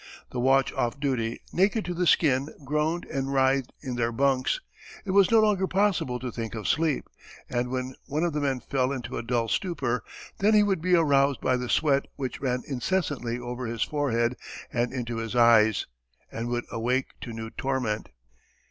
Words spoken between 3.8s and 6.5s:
in their bunks. It was no longer possible to